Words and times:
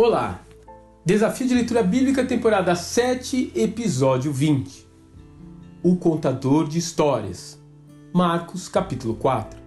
Olá! 0.00 0.40
Desafio 1.04 1.48
de 1.48 1.54
Leitura 1.54 1.82
Bíblica, 1.82 2.24
temporada 2.24 2.72
7, 2.76 3.50
episódio 3.52 4.32
20. 4.32 4.86
O 5.82 5.96
Contador 5.96 6.68
de 6.68 6.78
Histórias. 6.78 7.58
Marcos, 8.14 8.68
capítulo 8.68 9.14
4. 9.14 9.58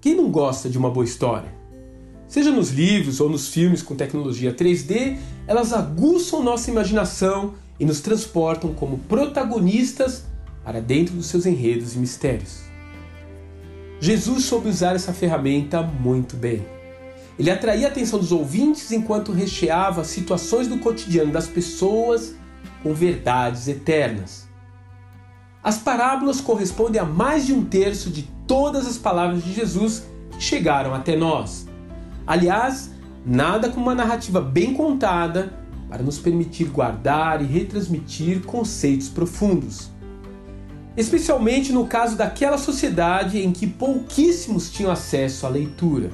Quem 0.00 0.16
não 0.16 0.28
gosta 0.28 0.68
de 0.68 0.76
uma 0.76 0.90
boa 0.90 1.04
história? 1.04 1.54
Seja 2.26 2.50
nos 2.50 2.70
livros 2.70 3.20
ou 3.20 3.30
nos 3.30 3.46
filmes 3.46 3.80
com 3.80 3.94
tecnologia 3.94 4.52
3D, 4.52 5.18
elas 5.46 5.72
aguçam 5.72 6.42
nossa 6.42 6.68
imaginação 6.68 7.54
e 7.78 7.84
nos 7.84 8.00
transportam 8.00 8.74
como 8.74 8.98
protagonistas 8.98 10.24
para 10.64 10.80
dentro 10.80 11.14
dos 11.14 11.26
seus 11.26 11.46
enredos 11.46 11.94
e 11.94 11.98
mistérios. 12.00 12.62
Jesus 14.00 14.46
soube 14.46 14.68
usar 14.68 14.96
essa 14.96 15.12
ferramenta 15.12 15.80
muito 15.80 16.36
bem. 16.36 16.75
Ele 17.38 17.50
atraía 17.50 17.86
a 17.86 17.90
atenção 17.90 18.18
dos 18.18 18.32
ouvintes 18.32 18.90
enquanto 18.92 19.32
recheava 19.32 20.04
situações 20.04 20.68
do 20.68 20.78
cotidiano 20.78 21.32
das 21.32 21.46
pessoas 21.46 22.34
com 22.82 22.94
verdades 22.94 23.68
eternas. 23.68 24.48
As 25.62 25.78
parábolas 25.78 26.40
correspondem 26.40 27.00
a 27.00 27.04
mais 27.04 27.44
de 27.44 27.52
um 27.52 27.64
terço 27.64 28.08
de 28.08 28.22
todas 28.46 28.86
as 28.86 28.96
palavras 28.96 29.42
de 29.42 29.52
Jesus 29.52 30.04
que 30.30 30.42
chegaram 30.42 30.94
até 30.94 31.16
nós. 31.16 31.66
Aliás, 32.26 32.90
nada 33.24 33.68
como 33.68 33.86
uma 33.86 33.94
narrativa 33.94 34.40
bem 34.40 34.72
contada 34.72 35.52
para 35.88 36.02
nos 36.02 36.18
permitir 36.18 36.66
guardar 36.66 37.42
e 37.42 37.44
retransmitir 37.44 38.42
conceitos 38.42 39.08
profundos. 39.08 39.90
Especialmente 40.96 41.72
no 41.72 41.86
caso 41.86 42.16
daquela 42.16 42.56
sociedade 42.56 43.38
em 43.38 43.52
que 43.52 43.66
pouquíssimos 43.66 44.70
tinham 44.70 44.90
acesso 44.90 45.46
à 45.46 45.48
leitura. 45.48 46.10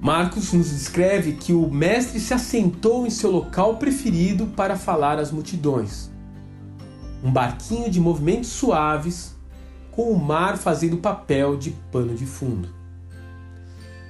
Marcos 0.00 0.52
nos 0.52 0.70
descreve 0.70 1.32
que 1.32 1.52
o 1.52 1.68
mestre 1.68 2.20
se 2.20 2.32
assentou 2.32 3.04
em 3.04 3.10
seu 3.10 3.32
local 3.32 3.78
preferido 3.78 4.46
para 4.46 4.76
falar 4.76 5.18
às 5.18 5.32
multidões. 5.32 6.08
Um 7.22 7.32
barquinho 7.32 7.90
de 7.90 8.00
movimentos 8.00 8.50
suaves, 8.50 9.34
com 9.90 10.12
o 10.12 10.18
mar 10.18 10.56
fazendo 10.56 10.98
papel 10.98 11.56
de 11.56 11.70
pano 11.90 12.14
de 12.14 12.24
fundo. 12.26 12.68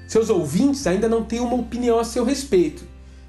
Seus 0.06 0.28
ouvintes 0.28 0.86
ainda 0.86 1.08
não 1.08 1.24
têm 1.24 1.40
uma 1.40 1.56
opinião 1.56 1.98
a 1.98 2.04
seu 2.04 2.22
respeito, 2.22 2.84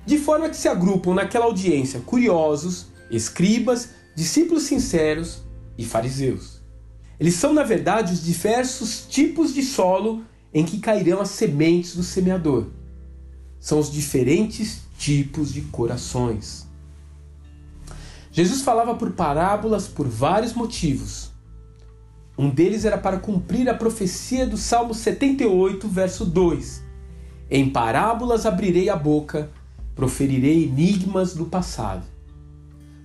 de 0.05 0.17
forma 0.17 0.49
que 0.49 0.57
se 0.57 0.67
agrupam 0.67 1.13
naquela 1.13 1.45
audiência 1.45 2.01
curiosos, 2.01 2.87
escribas, 3.09 3.91
discípulos 4.13 4.63
sinceros 4.63 5.43
e 5.77 5.85
fariseus. 5.85 6.61
Eles 7.17 7.35
são, 7.35 7.53
na 7.53 7.63
verdade, 7.63 8.13
os 8.13 8.23
diversos 8.23 9.05
tipos 9.07 9.53
de 9.53 9.63
solo 9.63 10.23
em 10.53 10.65
que 10.65 10.79
cairão 10.79 11.21
as 11.21 11.29
sementes 11.29 11.95
do 11.95 12.03
semeador. 12.03 12.67
São 13.59 13.79
os 13.79 13.91
diferentes 13.91 14.81
tipos 14.97 15.53
de 15.53 15.61
corações. 15.61 16.67
Jesus 18.31 18.61
falava 18.61 18.95
por 18.95 19.11
parábolas 19.11 19.87
por 19.87 20.07
vários 20.07 20.53
motivos. 20.53 21.31
Um 22.37 22.49
deles 22.49 22.85
era 22.85 22.97
para 22.97 23.19
cumprir 23.19 23.67
a 23.67 23.73
profecia 23.73 24.47
do 24.47 24.55
Salmo 24.55 24.93
78, 24.93 25.87
verso 25.87 26.25
2: 26.25 26.81
Em 27.49 27.69
parábolas 27.69 28.45
abrirei 28.45 28.89
a 28.89 28.95
boca, 28.95 29.49
proferirei 29.93 30.63
enigmas 30.63 31.33
do 31.33 31.45
passado. 31.45 32.05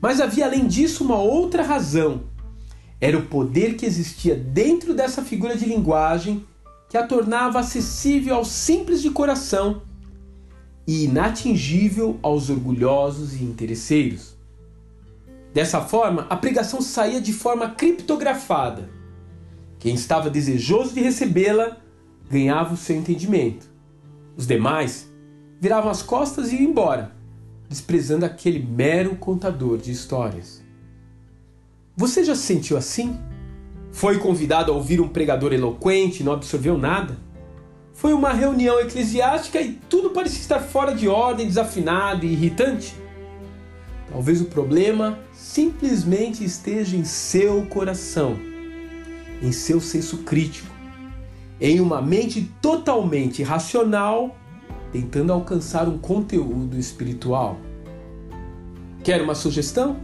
Mas 0.00 0.20
havia 0.20 0.47
além 0.47 0.67
disso 0.67 1.03
uma 1.03 1.17
outra 1.17 1.62
razão. 1.62 2.22
Era 3.00 3.19
o 3.19 3.27
poder 3.27 3.75
que 3.75 3.87
existia 3.87 4.37
dentro 4.37 4.95
dessa 4.95 5.22
figura 5.22 5.56
de 5.56 5.65
linguagem 5.65 6.45
que 6.95 6.98
a 6.98 7.05
tornava 7.05 7.59
acessível 7.59 8.37
aos 8.37 8.47
simples 8.47 9.03
de 9.03 9.11
coração 9.11 9.83
e 10.87 11.06
inatingível 11.06 12.20
aos 12.23 12.48
orgulhosos 12.48 13.34
e 13.34 13.43
interesseiros. 13.43 14.37
Dessa 15.53 15.81
forma, 15.81 16.25
a 16.31 16.37
pregação 16.37 16.81
saía 16.81 17.21
de 17.21 17.33
forma 17.33 17.71
criptografada. 17.71 18.88
Quem 19.81 19.97
estava 19.97 20.31
desejoso 20.31 20.94
de 20.94 21.00
recebê-la 21.00 21.78
ganhava 22.31 22.75
o 22.75 22.77
seu 22.77 22.94
entendimento. 22.94 23.69
Os 24.37 24.47
demais 24.47 25.12
viravam 25.60 25.91
as 25.91 26.00
costas 26.00 26.53
e 26.53 26.62
iam 26.62 26.71
embora, 26.71 27.10
desprezando 27.69 28.25
aquele 28.25 28.65
mero 28.65 29.16
contador 29.16 29.78
de 29.78 29.91
histórias. 29.91 30.62
Você 31.97 32.22
já 32.22 32.37
se 32.37 32.43
sentiu 32.43 32.77
assim? 32.77 33.19
Foi 33.94 34.19
convidado 34.19 34.72
a 34.72 34.75
ouvir 34.75 35.00
um 35.00 35.06
pregador 35.06 35.53
eloquente 35.53 36.21
e 36.21 36.27
não 36.27 36.32
absorveu 36.32 36.77
nada? 36.77 37.16
Foi 37.93 38.12
uma 38.12 38.32
reunião 38.32 38.81
eclesiástica 38.81 39.60
e 39.60 39.78
tudo 39.88 40.10
parecia 40.10 40.41
estar 40.41 40.59
fora 40.59 40.93
de 40.93 41.06
ordem, 41.06 41.47
desafinado 41.47 42.27
e 42.27 42.33
irritante? 42.33 42.93
Talvez 44.10 44.41
o 44.41 44.47
problema 44.47 45.21
simplesmente 45.33 46.44
esteja 46.44 46.97
em 46.97 47.04
seu 47.04 47.65
coração, 47.66 48.37
em 49.41 49.53
seu 49.53 49.81
senso 49.81 50.19
crítico, 50.19 50.75
em 51.60 51.81
uma 51.81 52.03
mente 52.03 52.50
totalmente 52.60 53.44
racional 53.44 54.37
tentando 54.91 55.33
alcançar 55.33 55.88
um 55.88 55.99
conteúdo 55.99 56.77
espiritual. 56.77 57.59
Quer 59.04 59.22
uma 59.22 59.37
sugestão? 59.37 59.97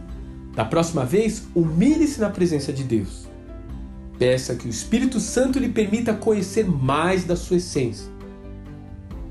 Da 0.55 0.63
próxima 0.63 1.05
vez, 1.05 1.43
humilhe-se 1.53 2.21
na 2.21 2.29
presença 2.29 2.71
de 2.71 2.85
Deus. 2.85 3.30
Peça 4.21 4.53
que 4.53 4.67
o 4.67 4.69
Espírito 4.69 5.19
Santo 5.19 5.57
lhe 5.57 5.69
permita 5.69 6.13
conhecer 6.13 6.63
mais 6.63 7.23
da 7.23 7.35
sua 7.35 7.57
essência. 7.57 8.05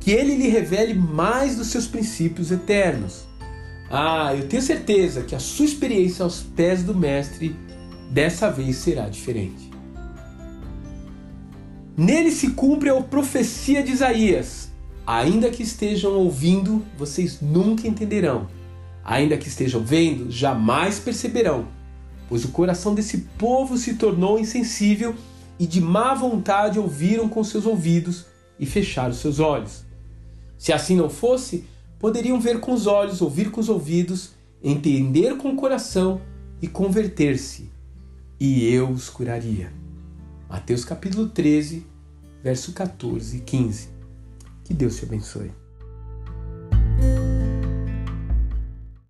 Que 0.01 0.11
ele 0.11 0.35
lhe 0.35 0.49
revele 0.49 0.95
mais 0.95 1.55
dos 1.55 1.69
seus 1.69 1.87
princípios 1.87 2.51
eternos. 2.51 3.25
Ah, 3.89 4.35
eu 4.35 4.49
tenho 4.49 4.61
certeza 4.61 5.23
que 5.23 5.33
a 5.33 5.39
sua 5.39 5.67
experiência 5.67 6.25
aos 6.25 6.43
pés 6.43 6.83
do 6.83 6.93
Mestre 6.93 7.55
dessa 8.11 8.51
vez 8.51 8.79
será 8.79 9.09
diferente. 9.09 9.71
Nele 11.97 12.33
se 12.33 12.51
cumpre 12.51 12.91
a 12.91 13.01
profecia 13.01 13.85
de 13.85 13.93
Isaías. 13.93 14.73
Ainda 15.07 15.51
que 15.51 15.63
estejam 15.63 16.15
ouvindo, 16.15 16.85
vocês 16.99 17.41
nunca 17.41 17.87
entenderão. 17.87 18.49
Ainda 19.05 19.39
que 19.39 19.47
estejam 19.47 19.85
vendo, 19.85 20.33
jamais 20.33 20.99
perceberão 20.99 21.79
pois 22.31 22.45
o 22.45 22.53
coração 22.53 22.95
desse 22.95 23.19
povo 23.37 23.77
se 23.77 23.95
tornou 23.95 24.39
insensível 24.39 25.17
e 25.59 25.67
de 25.67 25.81
má 25.81 26.15
vontade 26.15 26.79
ouviram 26.79 27.29
com 27.29 27.43
seus 27.43 27.67
ouvidos 27.67 28.25
e 28.59 28.65
fecharam 28.65 29.13
seus 29.13 29.41
olhos. 29.41 29.85
Se 30.57 30.73
assim 30.73 30.95
não 30.95 31.11
fosse, 31.11 31.65
poderiam 31.99 32.41
ver 32.41 32.61
com 32.61 32.73
os 32.73 32.87
olhos, 32.87 33.21
ouvir 33.21 33.51
com 33.51 33.61
os 33.61 33.69
ouvidos, 33.69 34.31
entender 34.63 35.37
com 35.37 35.51
o 35.51 35.57
coração 35.57 36.21
e 36.63 36.69
converter-se, 36.69 37.69
e 38.39 38.65
eu 38.73 38.89
os 38.89 39.11
curaria. 39.11 39.73
Mateus 40.49 40.85
capítulo 40.85 41.29
13, 41.29 41.85
verso 42.45 42.73
14 42.73 43.39
e 43.39 43.41
15. 43.41 43.89
Que 44.65 44.73
Deus 44.73 44.97
te 44.97 45.05
abençoe. 45.05 45.60